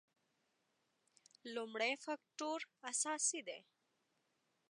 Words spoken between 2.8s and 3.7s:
اساسي دی.